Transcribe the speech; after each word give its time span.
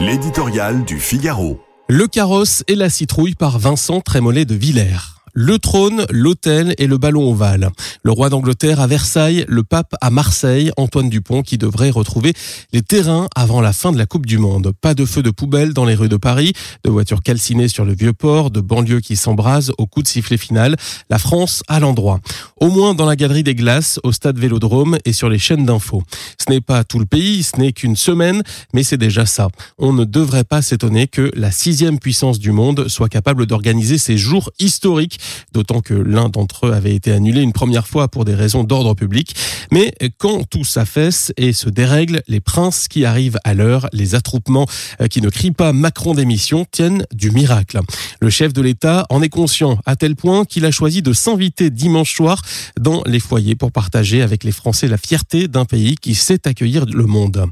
L'éditorial 0.00 0.84
du 0.84 1.00
Figaro. 1.00 1.58
Le 1.88 2.06
carrosse 2.06 2.62
et 2.68 2.76
la 2.76 2.88
citrouille 2.88 3.34
par 3.34 3.58
Vincent 3.58 4.00
Trémollet 4.00 4.44
de 4.44 4.54
Villers 4.54 5.17
le 5.40 5.60
trône, 5.60 6.04
l'hôtel 6.10 6.74
et 6.78 6.88
le 6.88 6.98
ballon 6.98 7.30
ovale. 7.30 7.70
Le 8.02 8.10
roi 8.10 8.28
d'Angleterre 8.28 8.80
à 8.80 8.88
Versailles, 8.88 9.44
le 9.46 9.62
pape 9.62 9.94
à 10.00 10.10
Marseille, 10.10 10.72
Antoine 10.76 11.08
Dupont 11.08 11.42
qui 11.42 11.58
devrait 11.58 11.90
retrouver 11.90 12.32
les 12.72 12.82
terrains 12.82 13.28
avant 13.36 13.60
la 13.60 13.72
fin 13.72 13.92
de 13.92 13.98
la 13.98 14.06
Coupe 14.06 14.26
du 14.26 14.38
Monde. 14.38 14.72
Pas 14.80 14.94
de 14.94 15.04
feu 15.04 15.22
de 15.22 15.30
poubelle 15.30 15.74
dans 15.74 15.84
les 15.84 15.94
rues 15.94 16.08
de 16.08 16.16
Paris, 16.16 16.54
de 16.82 16.90
voitures 16.90 17.22
calcinées 17.22 17.68
sur 17.68 17.84
le 17.84 17.94
vieux 17.94 18.12
port, 18.12 18.50
de 18.50 18.60
banlieues 18.60 18.98
qui 18.98 19.14
s'embrasent 19.14 19.70
au 19.78 19.86
coup 19.86 20.02
de 20.02 20.08
sifflet 20.08 20.38
final. 20.38 20.74
La 21.08 21.18
France 21.18 21.62
à 21.68 21.78
l'endroit. 21.78 22.18
Au 22.56 22.68
moins 22.68 22.94
dans 22.94 23.06
la 23.06 23.14
galerie 23.14 23.44
des 23.44 23.54
glaces, 23.54 24.00
au 24.02 24.10
stade 24.10 24.40
Vélodrome 24.40 24.98
et 25.04 25.12
sur 25.12 25.28
les 25.28 25.38
chaînes 25.38 25.64
d'infos. 25.64 26.02
Ce 26.44 26.52
n'est 26.52 26.60
pas 26.60 26.82
tout 26.82 26.98
le 26.98 27.06
pays, 27.06 27.44
ce 27.44 27.60
n'est 27.60 27.70
qu'une 27.70 27.94
semaine, 27.94 28.42
mais 28.74 28.82
c'est 28.82 28.96
déjà 28.96 29.24
ça. 29.24 29.46
On 29.78 29.92
ne 29.92 30.04
devrait 30.04 30.42
pas 30.42 30.62
s'étonner 30.62 31.06
que 31.06 31.30
la 31.36 31.52
sixième 31.52 32.00
puissance 32.00 32.40
du 32.40 32.50
monde 32.50 32.88
soit 32.88 33.08
capable 33.08 33.46
d'organiser 33.46 33.98
ces 33.98 34.18
jours 34.18 34.50
historiques 34.58 35.20
d'autant 35.52 35.80
que 35.80 35.94
l'un 35.94 36.28
d'entre 36.28 36.66
eux 36.66 36.72
avait 36.72 36.94
été 36.94 37.12
annulé 37.12 37.42
une 37.42 37.52
première 37.52 37.86
fois 37.86 38.08
pour 38.08 38.24
des 38.24 38.34
raisons 38.34 38.64
d'ordre 38.64 38.94
public. 38.94 39.34
Mais 39.70 39.92
quand 40.18 40.48
tout 40.48 40.64
s'affaisse 40.64 41.32
et 41.36 41.52
se 41.52 41.68
dérègle, 41.68 42.22
les 42.28 42.40
princes 42.40 42.88
qui 42.88 43.04
arrivent 43.04 43.38
à 43.44 43.54
l'heure, 43.54 43.88
les 43.92 44.14
attroupements 44.14 44.66
euh, 45.00 45.06
qui 45.06 45.20
ne 45.20 45.28
crient 45.28 45.52
pas 45.52 45.72
Macron 45.72 46.14
d'émission 46.14 46.66
tiennent 46.70 47.04
du 47.12 47.30
miracle. 47.30 47.80
Le 48.20 48.30
chef 48.30 48.52
de 48.52 48.62
l'État 48.62 49.06
en 49.10 49.22
est 49.22 49.28
conscient 49.28 49.78
à 49.86 49.96
tel 49.96 50.16
point 50.16 50.44
qu'il 50.44 50.64
a 50.64 50.70
choisi 50.70 51.02
de 51.02 51.12
s'inviter 51.12 51.70
dimanche 51.70 52.14
soir 52.14 52.42
dans 52.78 53.02
les 53.06 53.20
foyers 53.20 53.54
pour 53.54 53.72
partager 53.72 54.22
avec 54.22 54.44
les 54.44 54.52
Français 54.52 54.88
la 54.88 54.98
fierté 54.98 55.48
d'un 55.48 55.64
pays 55.64 55.96
qui 55.96 56.14
sait 56.14 56.46
accueillir 56.46 56.86
le 56.86 57.06
monde. 57.06 57.46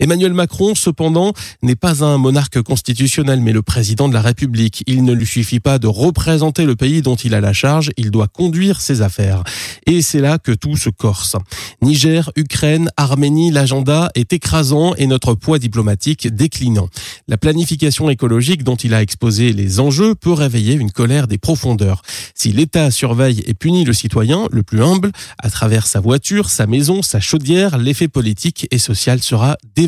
Emmanuel 0.00 0.32
Macron, 0.32 0.74
cependant, 0.74 1.32
n'est 1.62 1.76
pas 1.76 2.04
un 2.04 2.18
monarque 2.18 2.62
constitutionnel, 2.62 3.40
mais 3.40 3.52
le 3.52 3.62
président 3.62 4.08
de 4.08 4.14
la 4.14 4.20
République. 4.20 4.82
Il 4.86 5.04
ne 5.04 5.12
lui 5.12 5.26
suffit 5.26 5.60
pas 5.60 5.78
de 5.78 5.86
représenter 5.86 6.64
le 6.64 6.76
pays 6.76 7.02
dont 7.02 7.16
il 7.16 7.34
a 7.34 7.40
la 7.40 7.52
charge, 7.52 7.90
il 7.96 8.10
doit 8.10 8.28
conduire 8.28 8.80
ses 8.80 9.02
affaires. 9.02 9.42
Et 9.86 10.02
c'est 10.02 10.20
là 10.20 10.38
que 10.38 10.52
tout 10.52 10.76
se 10.76 10.90
corse. 10.90 11.36
Niger, 11.82 12.30
Ukraine, 12.36 12.90
Arménie, 12.96 13.50
l'agenda 13.50 14.10
est 14.14 14.32
écrasant 14.32 14.94
et 14.94 15.06
notre 15.06 15.34
poids 15.34 15.58
diplomatique 15.58 16.28
déclinant. 16.34 16.88
La 17.28 17.36
planification 17.36 18.10
écologique 18.10 18.64
dont 18.64 18.76
il 18.76 18.94
a 18.94 19.02
exposé 19.02 19.52
les 19.52 19.80
enjeux 19.80 20.14
peut 20.14 20.32
réveiller 20.32 20.74
une 20.74 20.90
colère 20.90 21.26
des 21.26 21.38
profondeurs. 21.38 22.02
Si 22.34 22.52
l'État 22.52 22.90
surveille 22.90 23.42
et 23.46 23.54
punit 23.54 23.84
le 23.84 23.92
citoyen, 23.92 24.48
le 24.50 24.62
plus 24.62 24.82
humble, 24.82 25.12
à 25.38 25.50
travers 25.50 25.86
sa 25.86 26.00
voiture, 26.00 26.50
sa 26.50 26.66
maison, 26.66 27.02
sa 27.02 27.20
chaudière, 27.20 27.78
l'effet 27.78 28.08
politique 28.08 28.66
et 28.70 28.78
social 28.78 29.22
sera 29.22 29.56
dévastateur. 29.74 29.85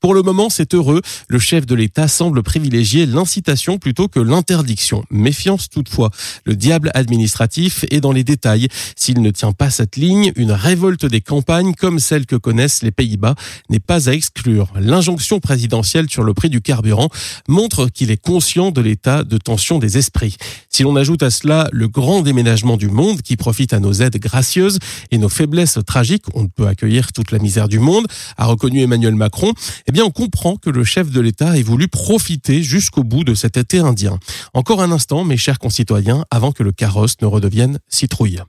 Pour 0.00 0.14
le 0.14 0.22
moment, 0.22 0.50
c'est 0.50 0.74
heureux. 0.74 1.02
Le 1.28 1.38
chef 1.38 1.66
de 1.66 1.74
l'État 1.74 2.08
semble 2.08 2.42
privilégier 2.42 3.06
l'incitation 3.06 3.78
plutôt 3.78 4.08
que 4.08 4.20
l'interdiction. 4.20 5.04
Méfiance 5.10 5.68
toutefois. 5.68 6.10
Le 6.44 6.56
diable 6.56 6.90
administratif 6.94 7.84
est 7.90 8.00
dans 8.00 8.12
les 8.12 8.24
détails. 8.24 8.68
S'il 8.96 9.22
ne 9.22 9.30
tient 9.30 9.52
pas 9.52 9.70
cette 9.70 9.96
ligne, 9.96 10.32
une 10.36 10.52
révolte 10.52 11.06
des 11.06 11.20
campagnes 11.20 11.74
comme 11.74 11.98
celle 11.98 12.26
que 12.26 12.36
connaissent 12.36 12.82
les 12.82 12.90
Pays-Bas 12.90 13.34
n'est 13.70 13.80
pas 13.80 14.08
à 14.08 14.12
exclure. 14.12 14.72
L'injonction 14.78 15.40
présidentielle 15.40 16.08
sur 16.10 16.22
le 16.22 16.34
prix 16.34 16.50
du 16.50 16.60
carburant 16.60 17.08
montre 17.48 17.88
qu'il 17.88 18.10
est 18.10 18.16
conscient 18.16 18.70
de 18.70 18.80
l'état 18.80 19.24
de 19.24 19.38
tension 19.38 19.78
des 19.78 19.98
esprits. 19.98 20.36
Si 20.68 20.82
l'on 20.82 20.96
ajoute 20.96 21.22
à 21.22 21.30
cela 21.30 21.68
le 21.72 21.88
grand 21.88 22.22
déménagement 22.22 22.76
du 22.76 22.88
monde 22.88 23.22
qui 23.22 23.36
profite 23.36 23.72
à 23.72 23.80
nos 23.80 23.92
aides 23.92 24.18
gracieuses 24.18 24.78
et 25.10 25.18
nos 25.18 25.28
faiblesses 25.28 25.78
tragiques, 25.86 26.24
on 26.34 26.42
ne 26.42 26.48
peut 26.48 26.66
accueillir 26.66 27.12
toute 27.12 27.30
la 27.30 27.38
misère 27.38 27.68
du 27.68 27.78
monde, 27.78 28.06
a 28.36 28.46
reconnu 28.46 28.75
Emmanuel 28.82 29.14
Macron, 29.14 29.52
eh 29.86 29.92
bien 29.92 30.04
on 30.04 30.10
comprend 30.10 30.56
que 30.56 30.70
le 30.70 30.84
chef 30.84 31.10
de 31.10 31.20
l'État 31.20 31.56
ait 31.56 31.62
voulu 31.62 31.88
profiter 31.88 32.62
jusqu'au 32.62 33.04
bout 33.04 33.24
de 33.24 33.34
cet 33.34 33.56
été 33.56 33.78
indien. 33.78 34.18
Encore 34.54 34.82
un 34.82 34.92
instant, 34.92 35.24
mes 35.24 35.36
chers 35.36 35.58
concitoyens, 35.58 36.24
avant 36.30 36.52
que 36.52 36.62
le 36.62 36.72
carrosse 36.72 37.16
ne 37.20 37.26
redevienne 37.26 37.78
citrouille. 37.88 38.40